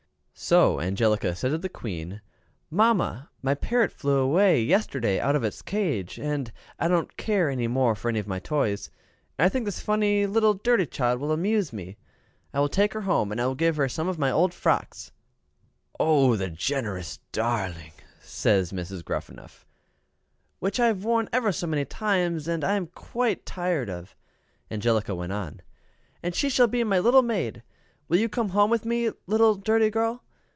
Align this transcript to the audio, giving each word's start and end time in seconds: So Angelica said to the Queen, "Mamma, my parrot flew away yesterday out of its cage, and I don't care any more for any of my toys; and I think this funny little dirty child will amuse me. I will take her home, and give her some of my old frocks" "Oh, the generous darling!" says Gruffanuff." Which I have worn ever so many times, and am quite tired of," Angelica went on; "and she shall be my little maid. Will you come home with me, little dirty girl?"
So 0.33 0.79
Angelica 0.81 1.35
said 1.35 1.49
to 1.51 1.59
the 1.59 1.69
Queen, 1.69 2.19
"Mamma, 2.71 3.29
my 3.43 3.53
parrot 3.53 3.91
flew 3.91 4.17
away 4.17 4.59
yesterday 4.59 5.19
out 5.19 5.35
of 5.35 5.43
its 5.43 5.61
cage, 5.61 6.17
and 6.17 6.51
I 6.79 6.87
don't 6.87 7.15
care 7.15 7.47
any 7.51 7.67
more 7.67 7.93
for 7.93 8.09
any 8.09 8.17
of 8.17 8.25
my 8.27 8.39
toys; 8.39 8.89
and 9.37 9.45
I 9.45 9.49
think 9.49 9.65
this 9.65 9.81
funny 9.81 10.25
little 10.25 10.55
dirty 10.55 10.87
child 10.87 11.19
will 11.21 11.31
amuse 11.31 11.71
me. 11.71 11.95
I 12.55 12.59
will 12.59 12.69
take 12.69 12.93
her 12.93 13.01
home, 13.01 13.31
and 13.31 13.55
give 13.59 13.75
her 13.75 13.87
some 13.87 14.07
of 14.07 14.17
my 14.17 14.31
old 14.31 14.51
frocks" 14.51 15.11
"Oh, 15.99 16.35
the 16.35 16.49
generous 16.49 17.19
darling!" 17.31 17.91
says 18.19 18.71
Gruffanuff." 18.71 19.67
Which 20.59 20.79
I 20.79 20.87
have 20.87 21.03
worn 21.03 21.29
ever 21.31 21.51
so 21.51 21.67
many 21.67 21.85
times, 21.85 22.47
and 22.47 22.63
am 22.63 22.87
quite 22.87 23.45
tired 23.45 23.91
of," 23.91 24.15
Angelica 24.71 25.13
went 25.13 25.33
on; 25.33 25.61
"and 26.23 26.33
she 26.33 26.49
shall 26.49 26.67
be 26.67 26.83
my 26.83 26.97
little 26.97 27.21
maid. 27.21 27.61
Will 28.07 28.17
you 28.17 28.27
come 28.27 28.49
home 28.49 28.71
with 28.71 28.85
me, 28.85 29.11
little 29.27 29.53
dirty 29.53 29.91
girl?" 29.91 30.23